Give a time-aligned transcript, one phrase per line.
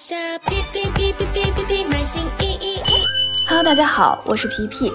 [0.00, 0.14] 下
[0.46, 2.80] 皮皮皮皮皮皮皮买新衣衣。
[3.48, 4.92] Hello，大家好，我是皮皮，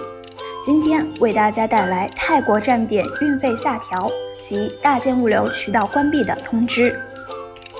[0.63, 4.09] 今天为大家带来泰国站点运费下调
[4.41, 6.97] 及大件物流渠道关闭的通知。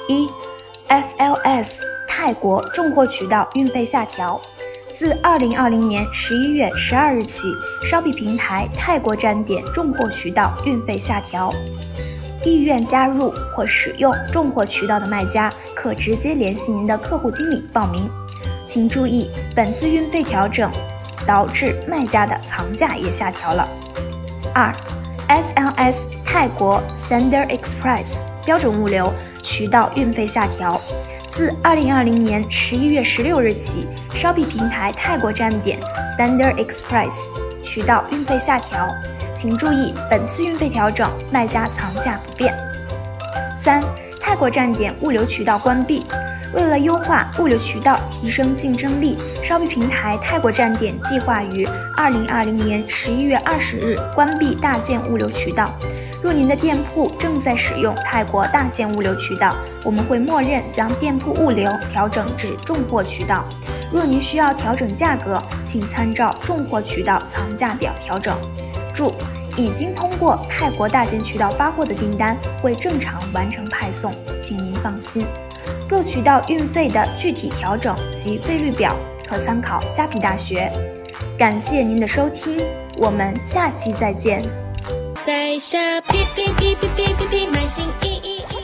[0.09, 0.27] 一
[0.89, 4.41] ，SLS 泰国重货渠道运费下调，
[4.93, 7.53] 自二零二零年十一月十二日起，
[7.89, 11.49] 烧币平台泰国站点重货渠道运费下调。
[12.45, 15.49] 意愿加入或使用重货渠道的卖家，
[15.83, 18.09] 可直接联系您的客户经理报名。
[18.65, 20.71] 请注意，本次运费调整
[21.27, 23.67] 导致卖家的藏价也下调了。
[24.55, 24.73] 二
[25.27, 29.11] ，SLS 泰国 Standard Express 标准物流
[29.43, 30.79] 渠道运费下调，
[31.27, 35.77] 自二零二零年十一月十六日起，烧币平台泰国站点
[36.17, 37.27] Standard Express
[37.61, 38.87] 渠道运费下调。
[39.33, 42.55] 请注意，本次运费调整，卖家藏价不变。
[43.57, 43.83] 三、
[44.33, 46.03] 泰国站点物流渠道关闭。
[46.55, 51.63] 为了优化物流渠道，提升竞争力，烧币平台泰国站点计划于
[51.95, 55.69] 二零二零年十一月二十日关闭大件物流渠道。
[56.19, 59.53] 若您的店铺正在使用泰国大件物流渠道，
[59.85, 63.45] 我们会默认将店铺物流调整至重货渠道。
[63.91, 68.35] 若您需要调整价格，请参照重货渠道藏价表调整。
[68.95, 69.13] 注：
[69.55, 75.25] 已经通过泰国大件渠道发货的订单会正常完成派送，请您放心。
[75.87, 78.95] 各渠道运费的具体调整及费率表
[79.27, 80.71] 可参考虾皮大学。
[81.37, 82.57] 感谢您的收听，
[82.97, 84.41] 我们下期再见。
[85.25, 88.62] 在下皮皮皮皮皮皮皮买新衣衣。